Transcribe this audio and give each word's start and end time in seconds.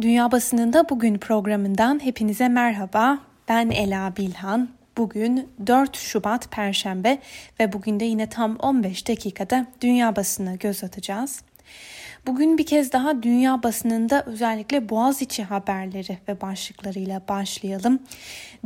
Dünya 0.00 0.32
Basınında 0.32 0.88
Bugün 0.88 1.18
programından 1.18 2.04
hepinize 2.04 2.48
merhaba. 2.48 3.18
Ben 3.48 3.70
Ela 3.70 4.16
Bilhan. 4.16 4.68
Bugün 4.96 5.48
4 5.66 5.96
Şubat 5.96 6.50
Perşembe 6.50 7.18
ve 7.60 7.72
bugün 7.72 8.00
de 8.00 8.04
yine 8.04 8.28
tam 8.28 8.56
15 8.56 9.08
dakikada 9.08 9.66
dünya 9.80 10.16
basına 10.16 10.54
göz 10.54 10.84
atacağız. 10.84 11.42
Bugün 12.26 12.58
bir 12.58 12.66
kez 12.66 12.92
daha 12.92 13.22
dünya 13.22 13.62
basınında 13.62 14.22
özellikle 14.26 14.88
Boğaziçi 14.88 15.44
haberleri 15.44 16.18
ve 16.28 16.40
başlıklarıyla 16.40 17.22
başlayalım. 17.28 17.98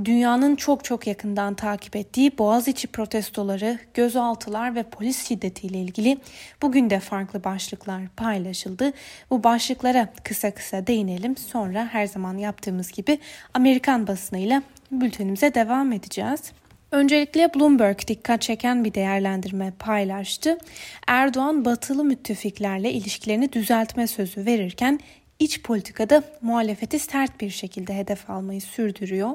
Dünyanın 0.05 0.57
çok 0.57 0.85
çok 0.85 1.07
yakından 1.07 1.55
takip 1.55 1.97
ettiği 1.97 2.39
Boğaziçi 2.39 2.89
protestoları, 2.89 3.79
gözaltılar 3.95 4.75
ve 4.75 4.83
polis 4.83 5.29
şiddetiyle 5.29 5.79
ilgili 5.79 6.19
bugün 6.62 6.91
de 6.91 7.01
farklı 7.01 7.45
başlıklar 7.45 8.03
paylaşıldı. 8.17 8.93
Bu 9.31 9.45
başlıklara 9.45 10.09
kısa 10.25 10.51
kısa 10.51 10.87
değinelim. 10.87 11.37
Sonra 11.37 11.89
her 11.93 12.07
zaman 12.07 12.39
yaptığımız 12.39 12.93
gibi 12.93 13.19
Amerikan 13.55 14.06
basınıyla 14.06 14.62
bültenimize 14.91 15.55
devam 15.55 15.92
edeceğiz. 15.92 16.53
Öncelikle 16.93 17.55
Bloomberg 17.55 17.99
dikkat 18.07 18.43
çeken 18.43 18.85
bir 18.85 18.95
değerlendirme 18.95 19.73
paylaştı. 19.79 20.59
Erdoğan 21.07 21.65
batılı 21.65 22.05
müttefiklerle 22.05 22.93
ilişkilerini 22.93 23.53
düzeltme 23.53 24.07
sözü 24.07 24.47
verirken 24.47 25.01
iç 25.39 25.62
politikada 25.62 26.23
muhalefeti 26.43 26.98
sert 26.98 27.41
bir 27.41 27.51
şekilde 27.51 27.97
hedef 27.97 28.31
almayı 28.31 28.61
sürdürüyor. 28.61 29.31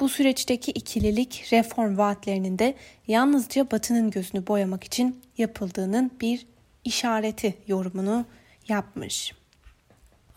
Bu 0.00 0.08
süreçteki 0.08 0.70
ikililik 0.70 1.48
reform 1.52 1.98
vaatlerinin 1.98 2.58
de 2.58 2.74
yalnızca 3.08 3.70
Batı'nın 3.70 4.10
gözünü 4.10 4.46
boyamak 4.46 4.84
için 4.84 5.20
yapıldığının 5.38 6.10
bir 6.20 6.46
işareti 6.84 7.54
yorumunu 7.66 8.26
yapmış. 8.68 9.37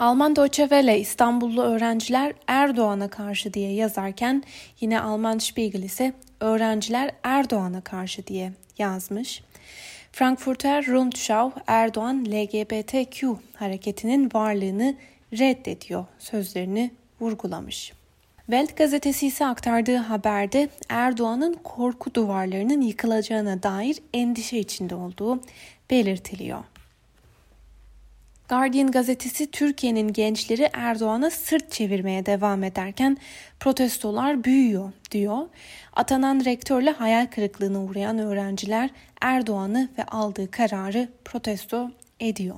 Alman 0.02 0.36
Deutsche 0.36 0.64
Welle 0.64 1.00
İstanbullu 1.00 1.62
öğrenciler 1.62 2.34
Erdoğan'a 2.48 3.08
karşı 3.10 3.54
diye 3.54 3.74
yazarken 3.74 4.44
yine 4.80 5.02
Alman 5.02 5.38
Spiegel 5.38 5.84
ise 5.84 6.14
öğrenciler 6.40 7.12
Erdoğan'a 7.24 7.82
karşı 7.82 8.28
diye 8.28 8.54
yazmış. 8.78 9.44
Frankfurter 10.12 10.88
Rundschau 10.88 11.52
Erdoğan 11.68 12.26
LGBTQ 12.26 13.38
hareketinin 13.56 14.30
varlığını 14.34 14.96
reddediyor 15.34 16.06
sözlerini 16.20 16.92
vurgulamış. 17.20 17.94
Welt 18.38 18.78
gazetesi 18.78 19.28
ise 19.28 19.46
aktardığı 19.46 19.98
haberde 19.98 20.70
Erdoğan'ın 20.90 21.54
korku 21.64 22.14
duvarlarının 22.14 22.82
yıkılacağına 22.82 23.64
dair 23.64 23.98
endişe 24.14 24.58
içinde 24.58 24.96
olduğu 24.96 25.42
belirtiliyor. 25.90 26.64
Guardian 28.52 28.92
gazetesi 28.92 29.52
Türkiye'nin 29.52 30.14
gençleri 30.14 30.70
Erdoğan'a 30.74 31.30
sırt 31.30 31.72
çevirmeye 31.72 32.26
devam 32.26 32.64
ederken 32.64 33.18
protestolar 33.60 34.44
büyüyor 34.44 34.92
diyor. 35.12 35.48
Atanan 35.94 36.46
rektörle 36.46 36.92
hayal 36.92 37.28
kırıklığına 37.28 37.84
uğrayan 37.84 38.18
öğrenciler 38.18 38.90
Erdoğan'ı 39.22 39.90
ve 39.98 40.04
aldığı 40.04 40.52
kararı 40.52 41.10
protesto 41.26 41.92
ediyor. 42.20 42.56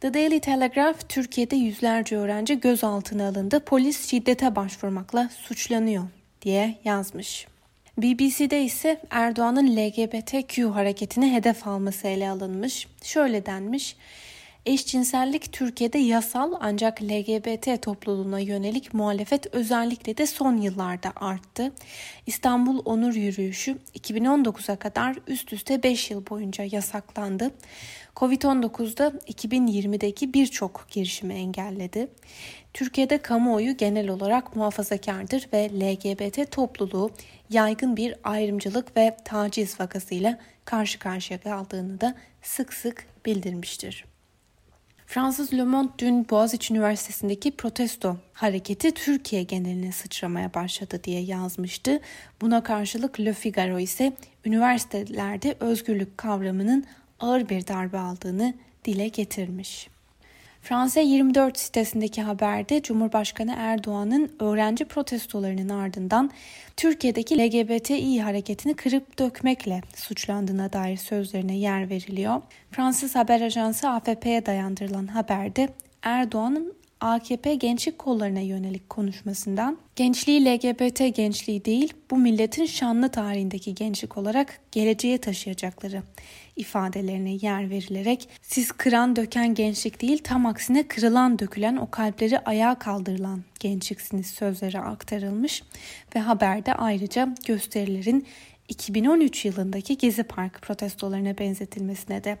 The 0.00 0.14
Daily 0.14 0.40
Telegraph 0.40 1.08
Türkiye'de 1.08 1.56
yüzlerce 1.56 2.16
öğrenci 2.16 2.60
gözaltına 2.60 3.28
alındı. 3.28 3.60
Polis 3.60 4.10
şiddete 4.10 4.56
başvurmakla 4.56 5.28
suçlanıyor 5.28 6.04
diye 6.42 6.74
yazmış. 6.84 7.46
BBC'de 7.98 8.62
ise 8.62 9.00
Erdoğan'ın 9.10 9.76
LGBTQ 9.76 10.74
hareketini 10.74 11.32
hedef 11.32 11.66
alması 11.66 12.06
ele 12.06 12.30
alınmış. 12.30 12.88
Şöyle 13.02 13.46
denmiş. 13.46 13.96
Eşcinsellik 14.66 15.52
Türkiye'de 15.52 15.98
yasal 15.98 16.52
ancak 16.60 17.02
LGBT 17.02 17.82
topluluğuna 17.82 18.40
yönelik 18.40 18.94
muhalefet 18.94 19.54
özellikle 19.54 20.16
de 20.16 20.26
son 20.26 20.56
yıllarda 20.56 21.12
arttı. 21.16 21.72
İstanbul 22.26 22.82
Onur 22.84 23.14
Yürüyüşü 23.14 23.78
2019'a 23.94 24.76
kadar 24.76 25.16
üst 25.26 25.52
üste 25.52 25.82
5 25.82 26.10
yıl 26.10 26.26
boyunca 26.26 26.64
yasaklandı. 26.70 27.50
Covid-19'da 28.16 29.08
2020'deki 29.08 30.34
birçok 30.34 30.86
girişimi 30.90 31.34
engelledi. 31.34 32.08
Türkiye'de 32.74 33.18
kamuoyu 33.18 33.76
genel 33.76 34.08
olarak 34.08 34.56
muhafazakardır 34.56 35.48
ve 35.52 35.70
LGBT 35.70 36.50
topluluğu 36.50 37.10
yaygın 37.50 37.96
bir 37.96 38.14
ayrımcılık 38.24 38.96
ve 38.96 39.16
taciz 39.24 39.80
vakasıyla 39.80 40.38
karşı 40.64 40.98
karşıya 40.98 41.40
kaldığını 41.40 42.00
da 42.00 42.14
sık 42.42 42.74
sık 42.74 43.06
bildirmiştir. 43.26 44.15
Fransız 45.06 45.52
Le 45.52 45.64
Monde 45.64 45.92
dün 45.98 46.28
Boğaziçi 46.30 46.74
Üniversitesi'ndeki 46.74 47.50
protesto 47.50 48.16
hareketi 48.32 48.94
Türkiye 48.94 49.42
geneline 49.42 49.92
sıçramaya 49.92 50.54
başladı 50.54 51.00
diye 51.04 51.20
yazmıştı. 51.20 52.00
Buna 52.40 52.62
karşılık 52.62 53.20
Le 53.20 53.32
Figaro 53.32 53.78
ise 53.78 54.12
üniversitelerde 54.44 55.56
özgürlük 55.60 56.18
kavramının 56.18 56.84
ağır 57.20 57.48
bir 57.48 57.66
darbe 57.66 57.98
aldığını 57.98 58.54
dile 58.84 59.08
getirmiş. 59.08 59.88
Fransa 60.68 61.00
24 61.00 61.58
sitesindeki 61.58 62.22
haberde 62.22 62.82
Cumhurbaşkanı 62.82 63.54
Erdoğan'ın 63.58 64.32
öğrenci 64.40 64.84
protestolarının 64.84 65.68
ardından 65.68 66.30
Türkiye'deki 66.76 67.38
LGBTİ 67.38 68.22
hareketini 68.22 68.74
kırıp 68.74 69.18
dökmekle 69.18 69.80
suçlandığına 69.94 70.72
dair 70.72 70.96
sözlerine 70.96 71.56
yer 71.56 71.90
veriliyor. 71.90 72.42
Fransız 72.70 73.14
haber 73.14 73.40
ajansı 73.40 73.88
AFP'ye 73.88 74.46
dayandırılan 74.46 75.06
haberde 75.06 75.68
Erdoğan'ın 76.02 76.74
AKP 77.06 77.54
gençlik 77.54 77.98
kollarına 77.98 78.40
yönelik 78.40 78.90
konuşmasından 78.90 79.78
gençliği 79.96 80.44
LGBT 80.44 81.16
gençliği 81.16 81.64
değil 81.64 81.92
bu 82.10 82.16
milletin 82.16 82.66
şanlı 82.66 83.08
tarihindeki 83.08 83.74
gençlik 83.74 84.16
olarak 84.16 84.60
geleceğe 84.72 85.18
taşıyacakları 85.18 86.02
ifadelerine 86.56 87.30
yer 87.30 87.70
verilerek 87.70 88.28
siz 88.42 88.72
kıran 88.72 89.16
döken 89.16 89.54
gençlik 89.54 90.02
değil 90.02 90.18
tam 90.24 90.46
aksine 90.46 90.88
kırılan 90.88 91.38
dökülen 91.38 91.76
o 91.76 91.90
kalpleri 91.90 92.38
ayağa 92.38 92.74
kaldırılan 92.74 93.44
gençliksiniz 93.60 94.26
sözleri 94.26 94.80
aktarılmış 94.80 95.62
ve 96.16 96.20
haberde 96.20 96.74
ayrıca 96.74 97.34
gösterilerin 97.46 98.26
2013 98.68 99.44
yılındaki 99.44 99.98
Gezi 99.98 100.22
Parkı 100.22 100.60
protestolarına 100.60 101.38
benzetilmesine 101.38 102.24
de 102.24 102.38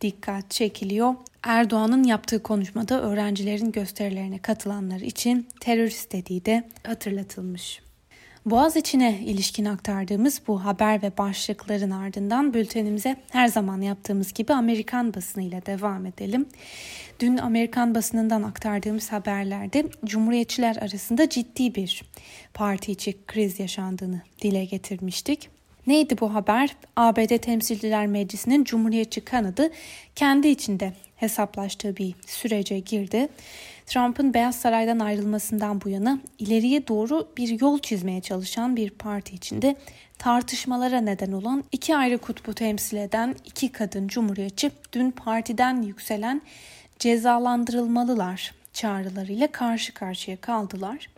dikkat 0.00 0.50
çekiliyor. 0.50 1.14
Erdoğan'ın 1.42 2.04
yaptığı 2.04 2.42
konuşmada 2.42 3.02
öğrencilerin 3.02 3.72
gösterilerine 3.72 4.38
katılanlar 4.38 5.00
için 5.00 5.48
terörist 5.60 6.12
dediği 6.12 6.44
de 6.44 6.64
hatırlatılmış. 6.86 7.82
Boğaz 8.46 8.76
içine 8.76 9.18
ilişkin 9.18 9.64
aktardığımız 9.64 10.42
bu 10.46 10.64
haber 10.64 11.02
ve 11.02 11.18
başlıkların 11.18 11.90
ardından 11.90 12.54
bültenimize 12.54 13.16
her 13.30 13.48
zaman 13.48 13.80
yaptığımız 13.80 14.32
gibi 14.32 14.52
Amerikan 14.52 15.14
basınıyla 15.14 15.66
devam 15.66 16.06
edelim. 16.06 16.46
Dün 17.20 17.36
Amerikan 17.36 17.94
basınından 17.94 18.42
aktardığımız 18.42 19.12
haberlerde 19.12 19.84
Cumhuriyetçiler 20.04 20.76
arasında 20.76 21.28
ciddi 21.28 21.74
bir 21.74 22.02
parti 22.54 22.92
içi 22.92 23.26
kriz 23.26 23.60
yaşandığını 23.60 24.20
dile 24.42 24.64
getirmiştik. 24.64 25.50
Neydi 25.86 26.20
bu 26.20 26.34
haber? 26.34 26.76
ABD 26.96 27.36
Temsilciler 27.36 28.06
Meclisi'nin 28.06 28.64
Cumhuriyetçi 28.64 29.20
kanadı 29.20 29.70
kendi 30.16 30.48
içinde 30.48 30.92
hesaplaştığı 31.22 31.96
bir 31.96 32.14
sürece 32.26 32.78
girdi. 32.78 33.28
Trump'ın 33.86 34.34
Beyaz 34.34 34.56
Saray'dan 34.56 34.98
ayrılmasından 34.98 35.80
bu 35.80 35.88
yana 35.88 36.18
ileriye 36.38 36.88
doğru 36.88 37.28
bir 37.36 37.60
yol 37.60 37.78
çizmeye 37.78 38.20
çalışan 38.20 38.76
bir 38.76 38.90
parti 38.90 39.34
içinde 39.34 39.76
tartışmalara 40.18 41.00
neden 41.00 41.32
olan 41.32 41.64
iki 41.72 41.96
ayrı 41.96 42.18
kutbu 42.18 42.54
temsil 42.54 42.96
eden 42.96 43.34
iki 43.44 43.72
kadın 43.72 44.08
cumhuriyetçi 44.08 44.70
dün 44.92 45.10
partiden 45.10 45.82
yükselen 45.82 46.42
cezalandırılmalılar 46.98 48.54
çağrılarıyla 48.72 49.52
karşı 49.52 49.94
karşıya 49.94 50.36
kaldılar. 50.36 51.08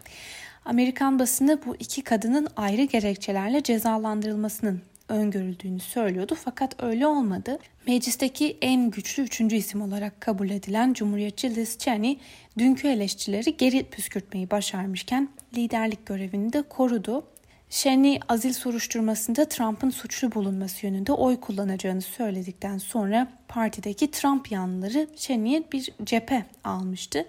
Amerikan 0.64 1.19
basını 1.19 1.61
bu 1.67 1.76
iki 1.76 2.02
kadının 2.02 2.49
ayrı 2.56 2.82
gerekçelerle 2.82 3.62
cezalandırılmasının 3.62 4.81
öngörüldüğünü 5.08 5.80
söylüyordu 5.80 6.36
fakat 6.44 6.82
öyle 6.82 7.06
olmadı. 7.06 7.58
Meclisteki 7.86 8.58
en 8.62 8.90
güçlü 8.90 9.22
üçüncü 9.22 9.56
isim 9.56 9.82
olarak 9.82 10.20
kabul 10.20 10.50
edilen 10.50 10.92
Cumhuriyetçi 10.92 11.54
Liz 11.54 11.78
Cheney 11.78 12.18
dünkü 12.58 12.88
eleştirileri 12.88 13.56
geri 13.56 13.84
püskürtmeyi 13.84 14.50
başarmışken 14.50 15.28
liderlik 15.56 16.06
görevini 16.06 16.52
de 16.52 16.62
korudu. 16.62 17.26
Cheney 17.75 18.21
azil 18.29 18.53
soruşturmasında 18.53 19.49
Trump'ın 19.49 19.91
suçlu 19.91 20.32
bulunması 20.32 20.87
yönünde 20.87 21.12
oy 21.12 21.41
kullanacağını 21.41 22.03
söyledikten 22.03 22.79
sonra 22.79 23.29
partideki 23.49 24.11
Trump 24.11 24.50
yanlıları 24.50 25.09
Cheney'e 25.17 25.73
bir 25.73 25.91
cephe 26.05 26.44
almıştı. 26.65 27.26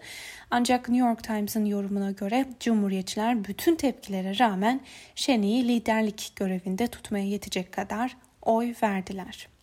Ancak 0.52 0.90
New 0.90 1.08
York 1.08 1.24
Times'ın 1.24 1.66
yorumuna 1.66 2.12
göre 2.12 2.46
Cumhuriyetçiler 2.60 3.46
bütün 3.46 3.76
tepkilere 3.76 4.40
rağmen 4.40 4.82
Cheney'i 5.16 5.68
liderlik 5.68 6.34
görevinde 6.36 6.88
tutmaya 6.88 7.26
yetecek 7.26 7.72
kadar 7.72 8.18
oy 8.42 8.74
verdiler. 8.84 9.55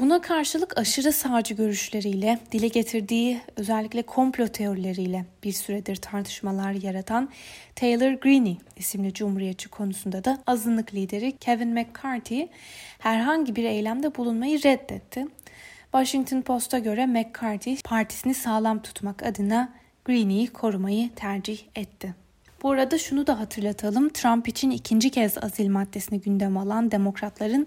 Buna 0.00 0.20
karşılık 0.20 0.78
aşırı 0.78 1.12
sağcı 1.12 1.54
görüşleriyle, 1.54 2.38
dile 2.52 2.68
getirdiği 2.68 3.40
özellikle 3.56 4.02
komplo 4.02 4.48
teorileriyle 4.48 5.24
bir 5.44 5.52
süredir 5.52 5.96
tartışmalar 5.96 6.72
yaratan 6.72 7.28
Taylor 7.76 8.12
Greene 8.12 8.56
isimli 8.76 9.14
cumhuriyetçi 9.14 9.68
konusunda 9.68 10.24
da 10.24 10.38
azınlık 10.46 10.94
lideri 10.94 11.36
Kevin 11.36 11.68
McCarthy 11.68 12.46
herhangi 12.98 13.56
bir 13.56 13.64
eylemde 13.64 14.14
bulunmayı 14.14 14.62
reddetti. 14.62 15.26
Washington 15.92 16.42
Post'a 16.42 16.78
göre 16.78 17.06
McCarthy 17.06 17.76
partisini 17.84 18.34
sağlam 18.34 18.82
tutmak 18.82 19.22
adına 19.22 19.72
Greene'yi 20.04 20.46
korumayı 20.46 21.10
tercih 21.14 21.58
etti. 21.74 22.14
Bu 22.62 22.70
arada 22.70 22.98
şunu 22.98 23.26
da 23.26 23.40
hatırlatalım. 23.40 24.08
Trump 24.08 24.48
için 24.48 24.70
ikinci 24.70 25.10
kez 25.10 25.44
azil 25.44 25.68
maddesini 25.68 26.20
gündem 26.20 26.56
alan 26.56 26.90
demokratların 26.90 27.66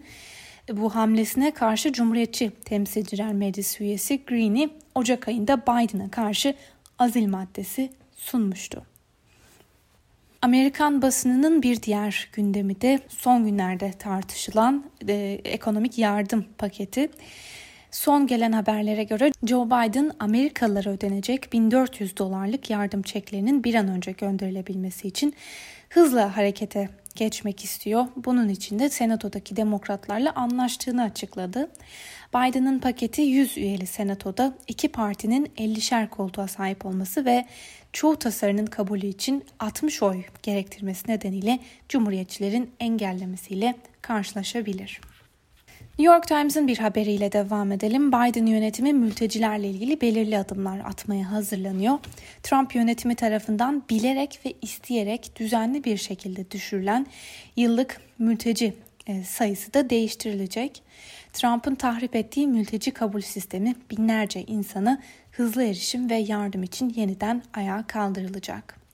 bu 0.71 0.95
hamlesine 0.95 1.51
karşı 1.51 1.93
Cumhuriyetçi 1.93 2.51
Temsilciler 2.65 3.33
Meclisi 3.33 3.83
üyesi 3.83 4.25
Greeney 4.25 4.69
Ocak 4.95 5.27
ayında 5.27 5.61
Biden'a 5.61 6.11
karşı 6.11 6.53
azil 6.99 7.27
maddesi 7.27 7.89
sunmuştu. 8.15 8.83
Amerikan 10.41 11.01
basınının 11.01 11.63
bir 11.63 11.81
diğer 11.81 12.29
gündemi 12.33 12.81
de 12.81 12.99
son 13.07 13.45
günlerde 13.45 13.91
tartışılan 13.99 14.85
e, 15.07 15.41
ekonomik 15.43 15.97
yardım 15.97 16.45
paketi. 16.57 17.09
Son 17.91 18.27
gelen 18.27 18.51
haberlere 18.51 19.03
göre 19.03 19.31
Joe 19.43 19.65
Biden 19.65 20.11
Amerikalılara 20.19 20.89
ödenecek 20.89 21.53
1400 21.53 22.17
dolarlık 22.17 22.69
yardım 22.69 23.01
çeklerinin 23.01 23.63
bir 23.63 23.75
an 23.75 23.87
önce 23.87 24.11
gönderilebilmesi 24.11 25.07
için 25.07 25.33
hızla 25.89 26.37
harekete 26.37 26.89
geçmek 27.17 27.63
istiyor. 27.63 28.05
Bunun 28.15 28.49
için 28.49 28.79
de 28.79 28.89
Senato'daki 28.89 29.55
demokratlarla 29.55 30.31
anlaştığını 30.35 31.03
açıkladı. 31.03 31.71
Biden'ın 32.35 32.79
paketi 32.79 33.21
100 33.21 33.57
üyeli 33.57 33.87
Senato'da 33.87 34.53
iki 34.67 34.87
partinin 34.87 35.45
50'şer 35.45 36.09
koltuğa 36.09 36.47
sahip 36.47 36.85
olması 36.85 37.25
ve 37.25 37.45
çoğu 37.93 38.19
tasarının 38.19 38.65
kabulü 38.65 39.05
için 39.05 39.45
60 39.59 40.03
oy 40.03 40.23
gerektirmesi 40.43 41.11
nedeniyle 41.11 41.59
Cumhuriyetçilerin 41.89 42.71
engellemesiyle 42.79 43.75
karşılaşabilir. 44.01 45.01
New 45.99 46.13
York 46.13 46.27
Times'ın 46.27 46.67
bir 46.67 46.77
haberiyle 46.77 47.31
devam 47.31 47.71
edelim. 47.71 48.11
Biden 48.11 48.45
yönetimi 48.45 48.93
mültecilerle 48.93 49.69
ilgili 49.69 50.01
belirli 50.01 50.37
adımlar 50.37 50.79
atmaya 50.79 51.31
hazırlanıyor. 51.31 51.99
Trump 52.43 52.75
yönetimi 52.75 53.15
tarafından 53.15 53.83
bilerek 53.89 54.39
ve 54.45 54.53
isteyerek 54.61 55.31
düzenli 55.39 55.83
bir 55.83 55.97
şekilde 55.97 56.51
düşürülen 56.51 57.07
yıllık 57.55 58.01
mülteci 58.19 58.73
e, 59.07 59.23
sayısı 59.23 59.73
da 59.73 59.89
değiştirilecek. 59.89 60.83
Trump'ın 61.33 61.75
tahrip 61.75 62.15
ettiği 62.15 62.47
mülteci 62.47 62.91
kabul 62.91 63.21
sistemi 63.21 63.75
binlerce 63.91 64.43
insanı 64.43 65.01
hızlı 65.31 65.63
erişim 65.63 66.09
ve 66.09 66.15
yardım 66.15 66.63
için 66.63 66.93
yeniden 66.95 67.43
ayağa 67.53 67.83
kaldırılacak. 67.87 68.86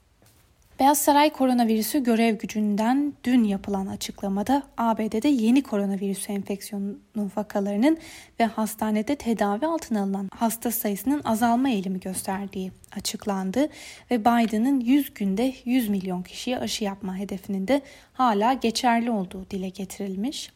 Beyaz 0.79 0.97
Saray 0.97 1.29
koronavirüsü 1.29 2.03
görev 2.03 2.37
gücünden 2.37 3.13
dün 3.23 3.43
yapılan 3.43 3.87
açıklamada 3.87 4.63
ABD'de 4.77 5.27
yeni 5.27 5.63
koronavirüs 5.63 6.29
enfeksiyonu 6.29 6.97
vakalarının 7.35 7.97
ve 8.39 8.45
hastanede 8.45 9.15
tedavi 9.15 9.65
altına 9.65 10.01
alınan 10.03 10.29
hasta 10.35 10.71
sayısının 10.71 11.21
azalma 11.25 11.69
eğilimi 11.69 11.99
gösterdiği 11.99 12.71
açıklandı 12.95 13.69
ve 14.11 14.21
Biden'ın 14.21 14.79
100 14.79 15.13
günde 15.13 15.53
100 15.65 15.89
milyon 15.89 16.23
kişiye 16.23 16.59
aşı 16.59 16.83
yapma 16.83 17.17
hedefinin 17.17 17.67
de 17.67 17.81
hala 18.13 18.53
geçerli 18.53 19.11
olduğu 19.11 19.49
dile 19.49 19.69
getirilmiş. 19.69 20.51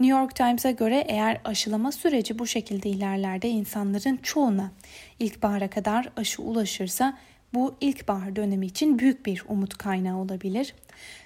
New 0.00 0.18
York 0.18 0.36
Times'a 0.36 0.70
göre 0.70 1.04
eğer 1.08 1.40
aşılama 1.44 1.92
süreci 1.92 2.38
bu 2.38 2.46
şekilde 2.46 2.88
ilerlerde 2.88 3.48
insanların 3.48 4.16
çoğuna 4.16 4.70
ilkbahara 5.18 5.70
kadar 5.70 6.08
aşı 6.16 6.42
ulaşırsa 6.42 7.18
bu 7.54 7.74
ilkbahar 7.80 8.36
dönemi 8.36 8.66
için 8.66 8.98
büyük 8.98 9.26
bir 9.26 9.44
umut 9.48 9.78
kaynağı 9.78 10.16
olabilir. 10.16 10.74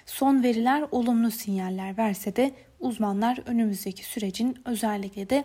Son 0.05 0.43
veriler 0.43 0.83
olumlu 0.91 1.31
sinyaller 1.31 1.97
verse 1.97 2.35
de 2.35 2.51
uzmanlar 2.79 3.39
önümüzdeki 3.45 4.05
sürecin 4.05 4.57
özellikle 4.65 5.29
de 5.29 5.43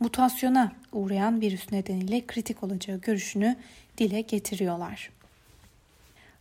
mutasyona 0.00 0.72
uğrayan 0.92 1.40
virüs 1.40 1.72
nedeniyle 1.72 2.26
kritik 2.26 2.62
olacağı 2.62 3.00
görüşünü 3.00 3.56
dile 3.98 4.20
getiriyorlar. 4.20 5.10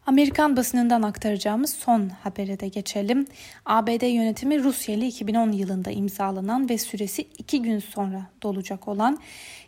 Amerikan 0.06 0.57
basınından 0.57 1.01
aktaracağımız 1.01 1.74
son 1.74 2.09
habere 2.09 2.59
de 2.59 2.68
geçelim. 2.68 3.27
ABD 3.65 4.13
yönetimi 4.13 4.63
Rusya 4.63 4.95
ile 4.95 5.07
2010 5.07 5.51
yılında 5.51 5.92
imzalanan 5.92 6.69
ve 6.69 6.77
süresi 6.77 7.21
2 7.21 7.62
gün 7.62 7.80
sonra 7.80 8.25
dolacak 8.44 8.88
olan 8.88 9.19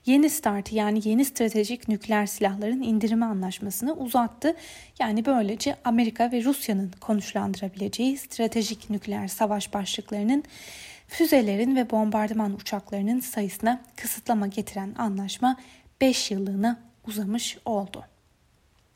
Yeni 0.05 0.29
START 0.29 0.73
yani 0.73 1.01
yeni 1.05 1.25
stratejik 1.25 1.87
nükleer 1.87 2.25
silahların 2.25 2.81
indirimi 2.81 3.25
anlaşmasını 3.25 3.93
uzattı. 3.93 4.55
Yani 4.99 5.25
böylece 5.25 5.75
Amerika 5.83 6.31
ve 6.31 6.43
Rusya'nın 6.43 6.91
konuşlandırabileceği 7.01 8.17
stratejik 8.17 8.89
nükleer 8.89 9.27
savaş 9.27 9.73
başlıklarının 9.73 10.43
füzelerin 11.07 11.75
ve 11.75 11.89
bombardıman 11.89 12.53
uçaklarının 12.53 13.19
sayısına 13.19 13.81
kısıtlama 13.95 14.47
getiren 14.47 14.95
anlaşma 14.97 15.57
5 16.01 16.31
yıllığına 16.31 16.79
uzamış 17.07 17.57
oldu. 17.65 18.05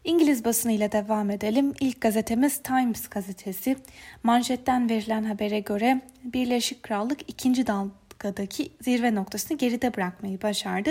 İngiliz 0.08 0.46
basınıyla 0.46 0.92
devam 0.92 1.30
edelim. 1.30 1.74
İlk 1.80 2.02
gazetemiz 2.02 2.58
Times 2.58 3.08
gazetesi. 3.08 3.78
Manşetten 4.24 4.90
verilen 4.90 5.24
habere 5.24 5.60
göre 5.60 6.02
Birleşik 6.24 6.84
Krallık 6.84 7.30
ikinci 7.30 7.68
dalgadaki 7.68 8.72
zirve 8.82 9.16
noktasını 9.16 9.58
geride 9.58 9.96
bırakmayı 9.96 10.42
başardı. 10.42 10.90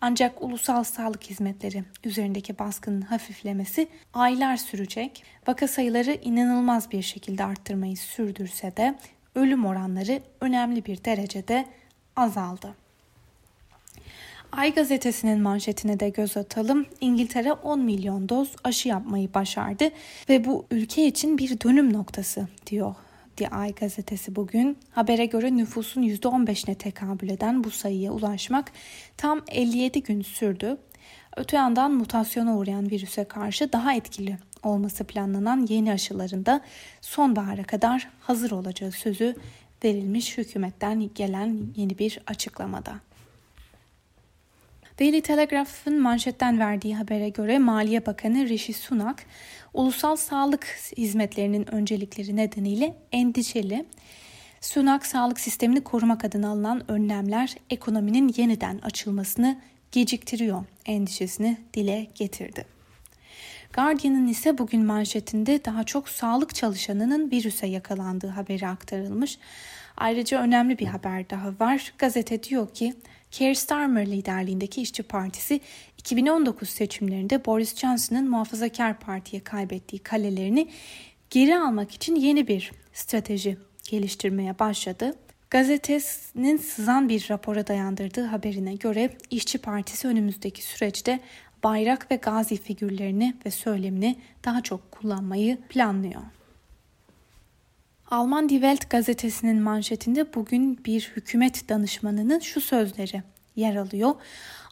Ancak 0.00 0.42
ulusal 0.42 0.84
sağlık 0.84 1.24
hizmetleri 1.24 1.84
üzerindeki 2.04 2.58
baskının 2.58 3.00
hafiflemesi 3.00 3.88
aylar 4.14 4.56
sürecek. 4.56 5.24
Vaka 5.46 5.68
sayıları 5.68 6.14
inanılmaz 6.22 6.90
bir 6.90 7.02
şekilde 7.02 7.44
arttırmayı 7.44 7.96
sürdürse 7.96 8.76
de 8.76 8.94
ölüm 9.34 9.66
oranları 9.66 10.22
önemli 10.40 10.84
bir 10.84 11.04
derecede 11.04 11.66
azaldı. 12.16 12.81
Ay 14.52 14.74
gazetesinin 14.74 15.40
manşetine 15.40 16.00
de 16.00 16.08
göz 16.08 16.36
atalım. 16.36 16.86
İngiltere 17.00 17.52
10 17.52 17.80
milyon 17.80 18.28
doz 18.28 18.56
aşı 18.64 18.88
yapmayı 18.88 19.34
başardı 19.34 19.90
ve 20.28 20.44
bu 20.44 20.66
ülke 20.70 21.06
için 21.06 21.38
bir 21.38 21.60
dönüm 21.60 21.92
noktası 21.92 22.48
diyor 22.66 22.94
The 23.36 23.48
Ay 23.48 23.74
gazetesi 23.74 24.36
bugün. 24.36 24.78
Habere 24.90 25.26
göre 25.26 25.56
nüfusun 25.56 26.02
%15'ine 26.02 26.74
tekabül 26.74 27.28
eden 27.28 27.64
bu 27.64 27.70
sayıya 27.70 28.12
ulaşmak 28.12 28.72
tam 29.16 29.40
57 29.48 30.02
gün 30.02 30.22
sürdü. 30.22 30.76
Öte 31.36 31.56
yandan 31.56 31.92
mutasyona 31.92 32.56
uğrayan 32.58 32.90
virüse 32.90 33.24
karşı 33.24 33.72
daha 33.72 33.94
etkili 33.94 34.38
olması 34.62 35.04
planlanan 35.04 35.66
yeni 35.68 35.92
aşıların 35.92 36.46
da 36.46 36.60
sonbahara 37.00 37.62
kadar 37.62 38.08
hazır 38.20 38.50
olacağı 38.50 38.92
sözü 38.92 39.36
verilmiş 39.84 40.38
hükümetten 40.38 41.10
gelen 41.14 41.58
yeni 41.76 41.98
bir 41.98 42.20
açıklamada. 42.26 43.11
Daily 45.00 45.20
Telegraph'ın 45.20 46.00
manşetten 46.00 46.58
verdiği 46.58 46.96
habere 46.96 47.28
göre 47.28 47.58
Maliye 47.58 48.06
Bakanı 48.06 48.48
Rishi 48.48 48.72
Sunak, 48.72 49.24
ulusal 49.74 50.16
sağlık 50.16 50.64
hizmetlerinin 50.96 51.74
öncelikleri 51.74 52.36
nedeniyle 52.36 52.96
endişeli. 53.12 53.84
Sunak, 54.60 55.06
sağlık 55.06 55.40
sistemini 55.40 55.80
korumak 55.80 56.24
adına 56.24 56.48
alınan 56.50 56.90
önlemler 56.90 57.54
ekonominin 57.70 58.34
yeniden 58.36 58.78
açılmasını 58.78 59.60
geciktiriyor 59.92 60.64
endişesini 60.86 61.56
dile 61.74 62.06
getirdi. 62.14 62.66
Guardian'ın 63.72 64.26
ise 64.26 64.58
bugün 64.58 64.84
manşetinde 64.84 65.64
daha 65.64 65.84
çok 65.84 66.08
sağlık 66.08 66.54
çalışanının 66.54 67.30
virüse 67.30 67.66
yakalandığı 67.66 68.28
haberi 68.28 68.68
aktarılmış. 68.68 69.38
Ayrıca 69.96 70.42
önemli 70.42 70.78
bir 70.78 70.86
haber 70.86 71.30
daha 71.30 71.48
var. 71.60 71.92
Gazete 71.98 72.42
diyor 72.42 72.74
ki 72.74 72.94
Keir 73.32 73.54
Starmer 73.54 74.06
liderliğindeki 74.06 74.82
İşçi 74.82 75.02
Partisi 75.02 75.60
2019 75.98 76.68
seçimlerinde 76.68 77.44
Boris 77.44 77.76
Johnson'ın 77.76 78.30
Muhafazakar 78.30 79.00
Parti'ye 79.00 79.44
kaybettiği 79.44 80.02
kalelerini 80.02 80.68
geri 81.30 81.58
almak 81.58 81.92
için 81.92 82.16
yeni 82.16 82.48
bir 82.48 82.72
strateji 82.92 83.58
geliştirmeye 83.90 84.58
başladı. 84.58 85.14
Gazetesinin 85.50 86.56
sızan 86.56 87.08
bir 87.08 87.26
rapora 87.30 87.66
dayandırdığı 87.66 88.24
haberine 88.24 88.74
göre 88.74 89.10
İşçi 89.30 89.58
Partisi 89.58 90.08
önümüzdeki 90.08 90.62
süreçte 90.62 91.20
bayrak 91.64 92.10
ve 92.10 92.16
gazi 92.16 92.56
figürlerini 92.56 93.34
ve 93.46 93.50
söylemini 93.50 94.16
daha 94.44 94.62
çok 94.62 94.92
kullanmayı 94.92 95.58
planlıyor. 95.68 96.22
Alman 98.12 98.48
Die 98.48 98.60
Welt 98.60 98.90
gazetesinin 98.90 99.62
manşetinde 99.62 100.34
bugün 100.34 100.84
bir 100.84 101.12
hükümet 101.16 101.68
danışmanının 101.68 102.38
şu 102.38 102.60
sözleri 102.60 103.22
yer 103.56 103.76
alıyor. 103.76 104.14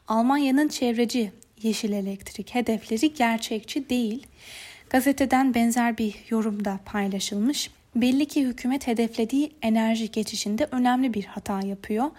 Almanya'nın 0.08 0.68
çevreci 0.68 1.32
yeşil 1.62 1.92
elektrik 1.92 2.54
hedefleri 2.54 3.14
gerçekçi 3.14 3.88
değil. 3.88 4.26
Gazeteden 4.90 5.54
benzer 5.54 5.98
bir 5.98 6.14
yorum 6.28 6.64
da 6.64 6.80
paylaşılmış. 6.84 7.70
Belli 7.96 8.26
ki 8.26 8.46
hükümet 8.46 8.86
hedeflediği 8.86 9.52
enerji 9.62 10.10
geçişinde 10.10 10.68
önemli 10.70 11.14
bir 11.14 11.24
hata 11.24 11.60
yapıyor. 11.66 12.10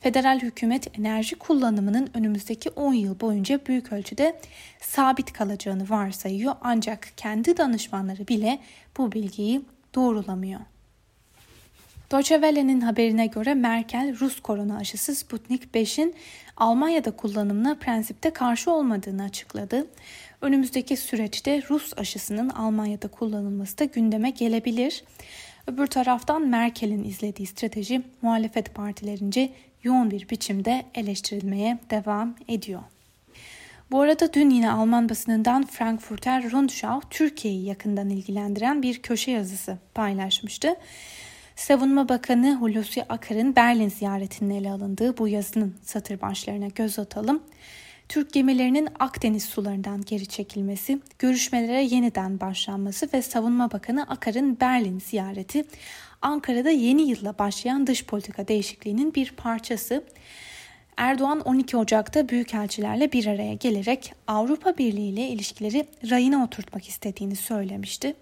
Federal 0.00 0.40
hükümet 0.40 0.98
enerji 0.98 1.36
kullanımının 1.36 2.10
önümüzdeki 2.14 2.70
10 2.70 2.94
yıl 2.94 3.20
boyunca 3.20 3.60
büyük 3.66 3.92
ölçüde 3.92 4.40
sabit 4.80 5.32
kalacağını 5.32 5.90
varsayıyor 5.90 6.54
ancak 6.60 7.08
kendi 7.16 7.56
danışmanları 7.56 8.28
bile 8.28 8.58
bu 8.96 9.12
bilgiyi 9.12 9.62
doğrulamıyor. 9.94 10.60
Deutsche 12.10 12.36
haberine 12.80 13.26
göre 13.26 13.54
Merkel 13.54 14.18
Rus 14.20 14.40
korona 14.40 14.76
aşısı 14.76 15.14
Sputnik 15.14 15.64
5'in 15.74 16.14
Almanya'da 16.56 17.10
kullanımına 17.10 17.74
prensipte 17.74 18.30
karşı 18.30 18.70
olmadığını 18.70 19.22
açıkladı. 19.22 19.86
Önümüzdeki 20.40 20.96
süreçte 20.96 21.62
Rus 21.70 21.92
aşısının 21.98 22.48
Almanya'da 22.48 23.08
kullanılması 23.08 23.78
da 23.78 23.84
gündeme 23.84 24.30
gelebilir. 24.30 25.04
Öbür 25.66 25.86
taraftan 25.86 26.42
Merkel'in 26.42 27.04
izlediği 27.04 27.46
strateji 27.46 28.02
muhalefet 28.22 28.74
partilerince 28.74 29.52
yoğun 29.82 30.10
bir 30.10 30.28
biçimde 30.28 30.84
eleştirilmeye 30.94 31.78
devam 31.90 32.34
ediyor. 32.48 32.82
Bu 33.90 34.00
arada 34.00 34.32
dün 34.32 34.50
yine 34.50 34.70
Alman 34.70 35.08
basınından 35.08 35.66
Frankfurter 35.66 36.50
Rundschau 36.50 37.00
Türkiye'yi 37.10 37.64
yakından 37.64 38.10
ilgilendiren 38.10 38.82
bir 38.82 39.02
köşe 39.02 39.30
yazısı 39.30 39.78
paylaşmıştı. 39.94 40.74
Savunma 41.56 42.08
Bakanı 42.08 42.54
Hulusi 42.54 43.04
Akar'ın 43.08 43.56
Berlin 43.56 43.88
ziyaretinin 43.88 44.54
ele 44.54 44.70
alındığı 44.70 45.18
bu 45.18 45.28
yazının 45.28 45.74
satır 45.82 46.20
başlarına 46.20 46.66
göz 46.66 46.98
atalım. 46.98 47.42
Türk 48.08 48.32
gemilerinin 48.32 48.88
Akdeniz 48.98 49.44
sularından 49.44 50.02
geri 50.02 50.26
çekilmesi, 50.26 50.98
görüşmelere 51.18 51.82
yeniden 51.82 52.40
başlanması 52.40 53.08
ve 53.14 53.22
Savunma 53.22 53.72
Bakanı 53.72 54.02
Akar'ın 54.02 54.60
Berlin 54.60 54.98
ziyareti 54.98 55.64
Ankara'da 56.22 56.70
yeni 56.70 57.02
yılla 57.02 57.38
başlayan 57.38 57.86
dış 57.86 58.06
politika 58.06 58.48
değişikliğinin 58.48 59.14
bir 59.14 59.32
parçası. 59.32 60.04
Erdoğan 60.96 61.40
12 61.40 61.76
Ocak'ta 61.76 62.28
büyükelçilerle 62.28 63.12
bir 63.12 63.26
araya 63.26 63.54
gelerek 63.54 64.12
Avrupa 64.26 64.78
Birliği 64.78 65.08
ile 65.08 65.28
ilişkileri 65.28 65.86
rayına 66.10 66.44
oturtmak 66.44 66.88
istediğini 66.88 67.36
söylemişti. 67.36 68.14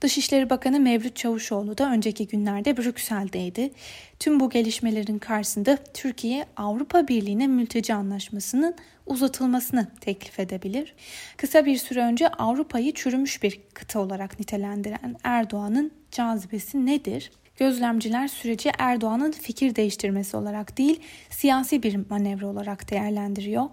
Dışişleri 0.00 0.50
Bakanı 0.50 0.80
Mevlüt 0.80 1.16
Çavuşoğlu 1.16 1.78
da 1.78 1.92
önceki 1.92 2.26
günlerde 2.26 2.76
Brüksel'deydi. 2.76 3.70
Tüm 4.18 4.40
bu 4.40 4.50
gelişmelerin 4.50 5.18
karşısında 5.18 5.78
Türkiye 5.94 6.46
Avrupa 6.56 7.08
Birliği'ne 7.08 7.46
mülteci 7.46 7.94
anlaşmasının 7.94 8.74
uzatılmasını 9.06 9.86
teklif 10.00 10.40
edebilir. 10.40 10.94
Kısa 11.36 11.64
bir 11.64 11.76
süre 11.76 12.00
önce 12.00 12.28
Avrupa'yı 12.28 12.94
çürümüş 12.94 13.42
bir 13.42 13.60
kıta 13.74 14.00
olarak 14.00 14.40
nitelendiren 14.40 15.16
Erdoğan'ın 15.24 15.90
cazibesi 16.10 16.86
nedir? 16.86 17.30
Gözlemciler 17.62 18.28
süreci 18.28 18.72
Erdoğan'ın 18.78 19.32
fikir 19.32 19.76
değiştirmesi 19.76 20.36
olarak 20.36 20.78
değil, 20.78 21.00
siyasi 21.30 21.82
bir 21.82 22.10
manevra 22.10 22.46
olarak 22.46 22.90
değerlendiriyor. 22.90 23.64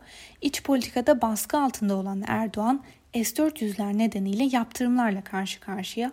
İç 0.41 0.63
politikada 0.63 1.21
baskı 1.21 1.57
altında 1.57 1.95
olan 1.95 2.23
Erdoğan, 2.27 2.83
S-400'ler 3.13 3.97
nedeniyle 3.97 4.43
yaptırımlarla 4.43 5.23
karşı 5.23 5.59
karşıya. 5.59 6.11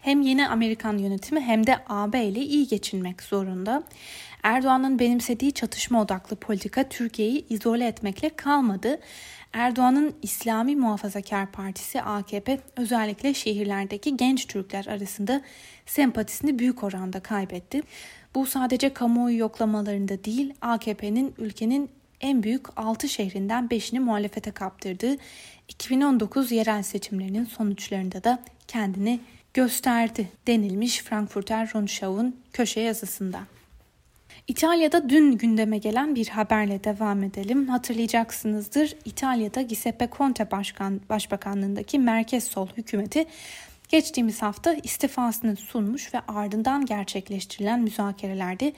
Hem 0.00 0.22
yeni 0.22 0.48
Amerikan 0.48 0.98
yönetimi 0.98 1.40
hem 1.40 1.66
de 1.66 1.78
AB 1.88 2.24
ile 2.24 2.40
iyi 2.40 2.68
geçinmek 2.68 3.22
zorunda. 3.22 3.82
Erdoğan'ın 4.42 4.98
benimsediği 4.98 5.52
çatışma 5.52 6.02
odaklı 6.02 6.36
politika 6.36 6.88
Türkiye'yi 6.88 7.46
izole 7.48 7.86
etmekle 7.86 8.28
kalmadı. 8.28 9.00
Erdoğan'ın 9.54 10.14
İslami 10.22 10.76
Muhafazakar 10.76 11.52
Partisi 11.52 12.02
AKP 12.02 12.60
özellikle 12.76 13.34
şehirlerdeki 13.34 14.16
genç 14.16 14.46
Türkler 14.46 14.86
arasında 14.86 15.42
sempatisini 15.86 16.58
büyük 16.58 16.84
oranda 16.84 17.20
kaybetti. 17.20 17.82
Bu 18.34 18.46
sadece 18.46 18.94
kamuoyu 18.94 19.38
yoklamalarında 19.38 20.24
değil 20.24 20.54
AKP'nin 20.60 21.34
ülkenin 21.38 21.90
en 22.20 22.42
büyük 22.42 22.78
6 22.78 23.08
şehrinden 23.08 23.68
5'ini 23.68 24.00
muhalefete 24.00 24.50
kaptırdığı 24.50 25.16
2019 25.68 26.52
yerel 26.52 26.82
seçimlerinin 26.82 27.44
sonuçlarında 27.44 28.24
da 28.24 28.42
kendini 28.68 29.20
gösterdi 29.54 30.28
denilmiş 30.46 30.98
Frankfurter 31.02 31.70
Rundschau'un 31.74 32.36
köşe 32.52 32.80
yazısında. 32.80 33.40
İtalya'da 34.48 35.08
dün 35.08 35.32
gündeme 35.32 35.78
gelen 35.78 36.14
bir 36.14 36.28
haberle 36.28 36.84
devam 36.84 37.22
edelim. 37.22 37.68
Hatırlayacaksınızdır 37.68 38.96
İtalya'da 39.04 39.62
Giuseppe 39.62 40.08
Conte 40.16 40.50
Başkan, 40.50 41.00
Başbakanlığındaki 41.08 41.98
Merkez 41.98 42.44
Sol 42.44 42.68
hükümeti 42.76 43.26
geçtiğimiz 43.88 44.42
hafta 44.42 44.74
istifasını 44.74 45.56
sunmuş 45.56 46.14
ve 46.14 46.20
ardından 46.28 46.86
gerçekleştirilen 46.86 47.80
müzakerelerde 47.80 48.72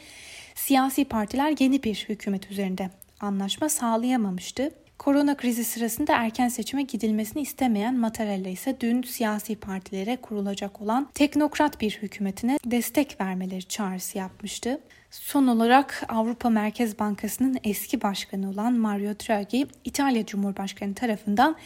siyasi 0.54 1.04
partiler 1.04 1.54
yeni 1.58 1.82
bir 1.82 2.06
hükümet 2.08 2.50
üzerinde 2.50 2.90
anlaşma 3.20 3.68
sağlayamamıştı. 3.68 4.70
Korona 4.98 5.36
krizi 5.36 5.64
sırasında 5.64 6.16
erken 6.16 6.48
seçime 6.48 6.82
gidilmesini 6.82 7.42
istemeyen 7.42 7.94
Mattarella 7.94 8.48
ise 8.48 8.76
dün 8.80 9.02
siyasi 9.02 9.56
partilere 9.56 10.16
kurulacak 10.16 10.80
olan 10.80 11.08
teknokrat 11.14 11.80
bir 11.80 11.98
hükümetine 12.02 12.58
destek 12.64 13.20
vermeleri 13.20 13.64
çağrısı 13.64 14.18
yapmıştı. 14.18 14.80
Son 15.10 15.46
olarak 15.46 16.04
Avrupa 16.08 16.50
Merkez 16.50 16.98
Bankası'nın 16.98 17.58
eski 17.64 18.02
başkanı 18.02 18.50
olan 18.50 18.72
Mario 18.72 19.14
Draghi, 19.14 19.66
İtalya 19.84 20.26
Cumhurbaşkanı 20.26 20.94
tarafından 20.94 21.56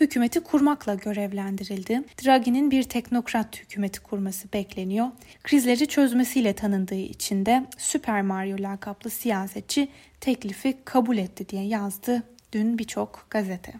hükümeti 0.00 0.40
kurmakla 0.40 0.94
görevlendirildi. 0.94 2.02
Draghi'nin 2.24 2.70
bir 2.70 2.82
teknokrat 2.82 3.60
hükümeti 3.60 4.00
kurması 4.00 4.52
bekleniyor. 4.52 5.06
Krizleri 5.42 5.86
çözmesiyle 5.86 6.52
tanındığı 6.52 6.94
için 6.94 7.46
de 7.46 7.66
Süper 7.78 8.22
Mario 8.22 8.56
lakaplı 8.60 9.10
siyasetçi 9.10 9.88
teklifi 10.20 10.76
kabul 10.84 11.18
etti 11.18 11.48
diye 11.48 11.64
yazdı 11.64 12.22
dün 12.52 12.78
birçok 12.78 13.26
gazete. 13.30 13.72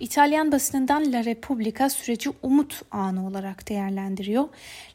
İtalyan 0.00 0.52
basınından 0.52 1.12
La 1.12 1.24
Repubblica 1.24 1.90
süreci 1.90 2.30
umut 2.42 2.82
anı 2.90 3.26
olarak 3.26 3.68
değerlendiriyor. 3.68 4.48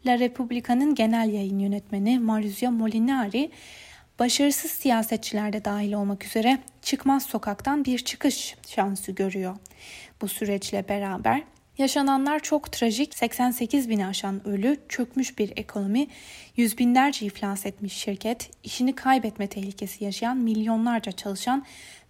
La 0.06 0.20
Repubblica'nın 0.20 0.96
genel 0.96 1.34
yayın 1.34 1.60
yönetmeni 1.60 2.20
Maurizio 2.20 2.72
Molinari, 2.72 3.52
başarısız 4.20 4.72
siyasetçilerde 4.72 5.66
dahil 5.66 5.94
olmak 5.94 6.26
üzere 6.26 6.60
çıkmaz 6.82 7.24
sokaktan 7.24 7.86
bir 7.86 8.00
çıkış 8.00 8.56
şansı 8.68 9.12
görüyor. 9.12 9.56
Bu 10.22 10.28
süreçle 10.28 10.90
beraber 10.90 11.44
Yaşananlar 11.78 12.40
çok 12.40 12.72
trajik. 12.72 13.16
88 13.16 13.90
bini 13.90 14.06
aşan 14.06 14.48
ölü, 14.48 14.78
çökmüş 14.90 15.38
bir 15.38 15.54
ekonomi, 15.56 16.08
yüz 16.58 16.78
binlerce 16.78 17.26
iflas 17.26 17.66
etmiş 17.66 17.94
şirket, 17.94 18.52
işini 18.64 18.96
kaybetme 18.96 19.48
tehlikesi 19.48 20.04
yaşayan 20.04 20.38
milyonlarca 20.38 21.12
çalışan 21.12 21.66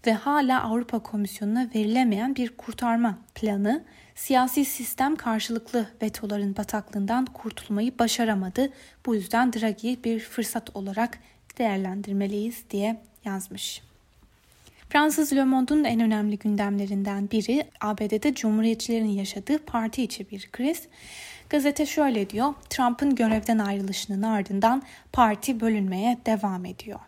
ve 0.08 0.14
hala 0.14 0.64
Avrupa 0.64 1.00
Komisyonu'na 1.00 1.70
verilemeyen 1.76 2.36
bir 2.36 2.58
kurtarma 2.58 3.18
planı, 3.36 3.84
siyasi 4.16 4.66
sistem 4.66 5.16
karşılıklı 5.16 5.88
vetoların 6.02 6.56
bataklığından 6.58 7.26
kurtulmayı 7.26 8.00
başaramadı. 8.00 8.70
Bu 9.06 9.16
yüzden 9.16 9.54
Draghi'yi 9.54 10.04
bir 10.04 10.20
fırsat 10.20 10.76
olarak 10.76 11.20
değerlendirmeliyiz 11.58 12.64
diye 12.70 13.02
yazmış. 13.26 13.93
Fransız 14.94 15.34
Le 15.34 15.44
Monde'un 15.44 15.84
en 15.84 16.00
önemli 16.00 16.38
gündemlerinden 16.38 17.32
biri 17.32 17.64
ABD'de 17.82 18.34
Cumhuriyetçilerin 18.34 19.10
yaşadığı 19.10 19.58
parti 19.58 20.04
içi 20.04 20.32
bir 20.32 20.50
kriz. 20.52 20.88
Gazete 21.50 21.86
şöyle 21.86 22.30
diyor, 22.30 22.54
Trump'ın 22.70 23.16
görevden 23.16 23.58
ayrılışının 23.58 24.22
ardından 24.22 24.84
parti 25.14 25.60
bölünmeye 25.60 26.18
devam 26.26 26.66
ediyor. 26.66 27.00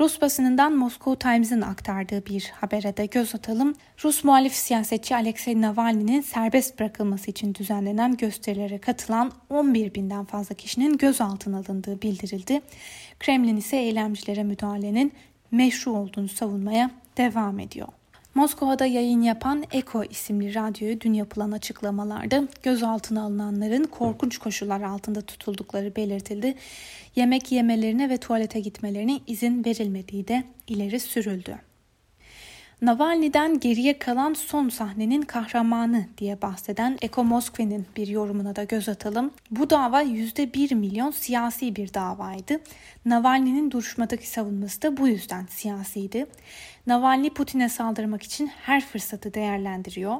Rus 0.00 0.20
basınından 0.20 0.76
Moscow 0.76 1.18
Times'ın 1.18 1.60
aktardığı 1.60 2.26
bir 2.26 2.52
habere 2.54 2.96
de 2.96 3.06
göz 3.06 3.34
atalım. 3.34 3.74
Rus 4.04 4.24
muhalif 4.24 4.52
siyasetçi 4.52 5.16
Alexei 5.16 5.62
Navalny'nin 5.62 6.20
serbest 6.20 6.78
bırakılması 6.78 7.30
için 7.30 7.54
düzenlenen 7.54 8.16
gösterilere 8.16 8.78
katılan 8.78 9.32
11 9.50 9.94
binden 9.94 10.24
fazla 10.24 10.54
kişinin 10.54 10.98
gözaltına 10.98 11.58
alındığı 11.58 12.02
bildirildi. 12.02 12.60
Kremlin 13.20 13.56
ise 13.56 13.76
eylemcilere 13.76 14.42
müdahalenin 14.42 15.12
meşru 15.50 15.92
olduğunu 15.92 16.28
savunmaya 16.28 16.90
devam 17.16 17.58
ediyor. 17.58 17.88
Moskova'da 18.34 18.86
yayın 18.86 19.22
yapan 19.22 19.64
Eko 19.72 20.04
isimli 20.04 20.54
radyoyu 20.54 21.00
dün 21.00 21.12
yapılan 21.12 21.52
açıklamalarda 21.52 22.48
gözaltına 22.62 23.22
alınanların 23.22 23.84
korkunç 23.84 24.38
koşullar 24.38 24.82
altında 24.82 25.20
tutuldukları 25.20 25.96
belirtildi. 25.96 26.54
Yemek 27.16 27.52
yemelerine 27.52 28.10
ve 28.10 28.16
tuvalete 28.16 28.60
gitmelerine 28.60 29.20
izin 29.26 29.64
verilmediği 29.64 30.28
de 30.28 30.44
ileri 30.66 31.00
sürüldü. 31.00 31.67
Navalny'den 32.82 33.60
geriye 33.60 33.98
kalan 33.98 34.34
son 34.34 34.68
sahnenin 34.68 35.22
kahramanı 35.22 36.06
diye 36.18 36.42
bahseden 36.42 36.98
Eko 37.02 37.24
Moskve'nin 37.24 37.86
bir 37.96 38.08
yorumuna 38.08 38.56
da 38.56 38.64
göz 38.64 38.88
atalım. 38.88 39.30
Bu 39.50 39.70
dava 39.70 40.02
%1 40.02 40.74
milyon 40.74 41.10
siyasi 41.10 41.76
bir 41.76 41.94
davaydı. 41.94 42.60
Navalny'nin 43.04 43.70
duruşmadaki 43.70 44.28
savunması 44.28 44.82
da 44.82 44.96
bu 44.96 45.08
yüzden 45.08 45.46
siyasiydi. 45.46 46.26
Navalny 46.86 47.30
Putin'e 47.30 47.68
saldırmak 47.68 48.22
için 48.22 48.46
her 48.46 48.86
fırsatı 48.86 49.34
değerlendiriyor. 49.34 50.16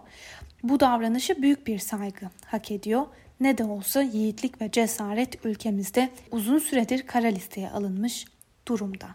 Bu 0.62 0.80
davranışı 0.80 1.42
büyük 1.42 1.66
bir 1.66 1.78
saygı 1.78 2.26
hak 2.46 2.70
ediyor. 2.70 3.06
Ne 3.40 3.58
de 3.58 3.64
olsa 3.64 4.02
yiğitlik 4.02 4.60
ve 4.60 4.70
cesaret 4.70 5.46
ülkemizde 5.46 6.10
uzun 6.30 6.58
süredir 6.58 7.06
kara 7.06 7.28
listeye 7.28 7.70
alınmış 7.70 8.24
durumda. 8.68 9.06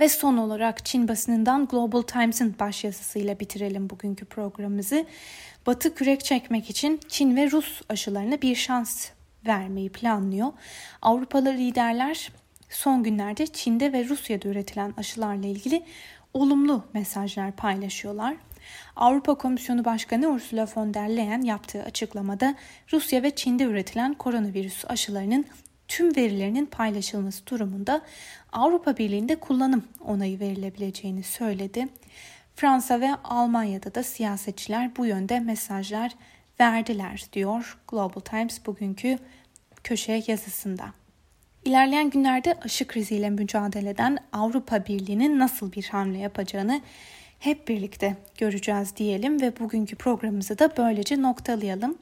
Ve 0.00 0.08
son 0.08 0.36
olarak 0.36 0.84
Çin 0.84 1.08
basınından 1.08 1.66
Global 1.66 2.02
Times'ın 2.02 2.54
başyazısıyla 2.60 3.40
bitirelim 3.40 3.90
bugünkü 3.90 4.24
programımızı. 4.24 5.06
Batı 5.66 5.94
kürek 5.94 6.24
çekmek 6.24 6.70
için 6.70 7.00
Çin 7.08 7.36
ve 7.36 7.50
Rus 7.50 7.82
aşılarına 7.88 8.42
bir 8.42 8.54
şans 8.54 9.08
vermeyi 9.46 9.88
planlıyor. 9.88 10.52
Avrupalı 11.02 11.52
liderler 11.52 12.32
son 12.70 13.02
günlerde 13.02 13.46
Çin'de 13.46 13.92
ve 13.92 14.08
Rusya'da 14.08 14.48
üretilen 14.48 14.94
aşılarla 14.96 15.46
ilgili 15.46 15.82
olumlu 16.34 16.84
mesajlar 16.92 17.52
paylaşıyorlar. 17.52 18.36
Avrupa 18.96 19.34
Komisyonu 19.34 19.84
Başkanı 19.84 20.28
Ursula 20.28 20.66
von 20.76 20.94
der 20.94 21.16
Leyen 21.16 21.42
yaptığı 21.42 21.82
açıklamada 21.82 22.54
Rusya 22.92 23.22
ve 23.22 23.30
Çin'de 23.30 23.64
üretilen 23.64 24.14
koronavirüs 24.14 24.84
aşılarının 24.88 25.44
tüm 25.88 26.16
verilerinin 26.16 26.66
paylaşılması 26.66 27.46
durumunda 27.46 28.00
Avrupa 28.52 28.96
Birliği'nde 28.96 29.36
kullanım 29.36 29.84
onayı 30.04 30.40
verilebileceğini 30.40 31.22
söyledi. 31.22 31.88
Fransa 32.56 33.00
ve 33.00 33.14
Almanya'da 33.24 33.94
da 33.94 34.02
siyasetçiler 34.02 34.96
bu 34.96 35.06
yönde 35.06 35.40
mesajlar 35.40 36.12
verdiler 36.60 37.24
diyor 37.32 37.78
Global 37.88 38.20
Times 38.20 38.66
bugünkü 38.66 39.18
köşe 39.84 40.22
yazısında. 40.26 40.84
İlerleyen 41.64 42.10
günlerde 42.10 42.54
aşı 42.62 42.86
kriziyle 42.86 43.30
mücadele 43.30 43.90
eden 43.90 44.18
Avrupa 44.32 44.86
Birliği'nin 44.86 45.38
nasıl 45.38 45.72
bir 45.72 45.84
hamle 45.84 46.18
yapacağını 46.18 46.80
hep 47.38 47.68
birlikte 47.68 48.16
göreceğiz 48.38 48.96
diyelim 48.96 49.40
ve 49.40 49.58
bugünkü 49.58 49.96
programımızı 49.96 50.58
da 50.58 50.76
böylece 50.76 51.22
noktalayalım. 51.22 51.98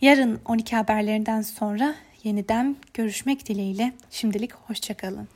Yarın 0.00 0.40
12 0.44 0.76
haberlerinden 0.76 1.42
sonra 1.42 1.94
yeniden 2.26 2.76
görüşmek 2.94 3.48
dileğiyle 3.48 3.92
şimdilik 4.10 4.54
hoşçakalın. 4.54 5.28